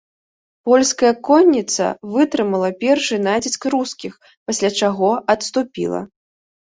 [0.69, 4.13] Польская конніца вытрымала першы націск рускіх,
[4.51, 6.01] пасля чаго адступіла.